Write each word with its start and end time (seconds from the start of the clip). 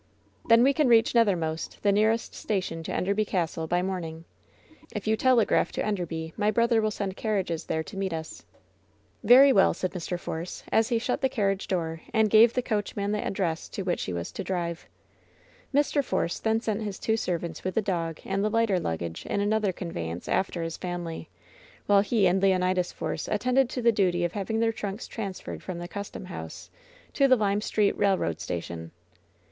"Then 0.45 0.63
we 0.63 0.73
can 0.73 0.87
reach 0.87 1.13
Nethermost, 1.13 1.83
the 1.83 1.91
nearest 1.91 2.33
station 2.33 2.81
to 2.81 2.91
Enderby 2.91 3.23
Castle, 3.23 3.67
by 3.67 3.83
morning. 3.83 4.25
If 4.95 5.05
you 5.05 5.15
tel^raph 5.15 5.69
to 5.73 5.85
Enderby 5.85 6.33
my 6.35 6.49
brother 6.49 6.81
will 6.81 6.89
send 6.89 7.15
carriages 7.15 7.65
there 7.65 7.83
to 7.83 7.95
meet 7.97 8.11
us." 8.11 8.43
"Very 9.23 9.53
well," 9.53 9.75
said 9.75 9.91
Mr. 9.91 10.19
Force, 10.19 10.63
as 10.71 10.89
he 10.89 10.97
shut 10.97 11.21
the 11.21 11.29
carriage 11.29 11.67
LOVE'S 11.71 11.99
BITTEREST 12.03 12.05
CUP 12.07 12.15
179 12.15 12.17
door 12.17 12.19
and 12.19 12.31
gave 12.31 12.53
the 12.55 12.63
coachman 12.63 13.11
the 13.11 13.23
address 13.23 13.69
to 13.69 13.83
which 13.83 14.03
he 14.05 14.11
was 14.11 14.31
to 14.31 14.43
drive. 14.43 14.87
Mr. 15.71 16.03
Force 16.03 16.39
then 16.39 16.59
sent 16.59 16.81
his 16.81 16.97
two 16.97 17.15
servants 17.15 17.63
with 17.63 17.75
the 17.75 17.81
dog 17.83 18.19
and 18.25 18.43
the 18.43 18.49
lighter 18.49 18.79
luggage 18.79 19.27
in 19.27 19.39
another 19.39 19.71
conveyance 19.71 20.27
after 20.27 20.63
his 20.63 20.77
fam 20.77 21.01
ily, 21.03 21.29
while 21.85 22.01
he 22.01 22.25
and 22.25 22.41
Leonidas 22.41 22.91
Force 22.91 23.27
attended 23.27 23.69
to 23.69 23.83
the 23.83 23.91
duty 23.91 24.23
of 24.25 24.31
having 24.31 24.59
their 24.61 24.73
trunks 24.73 25.05
transferred 25.05 25.61
from 25.61 25.77
the 25.77 25.87
custom 25.87 26.25
house 26.25 26.71
to 27.13 27.27
the 27.27 27.35
Lime 27.35 27.61
Street 27.61 27.95
Railroad 27.95 28.39
Station. 28.41 28.89